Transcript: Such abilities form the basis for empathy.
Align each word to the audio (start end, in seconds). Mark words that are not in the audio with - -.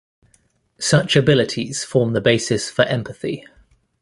Such 0.79 1.15
abilities 1.15 1.83
form 1.83 2.13
the 2.13 2.21
basis 2.21 2.71
for 2.71 2.81
empathy. 2.85 3.45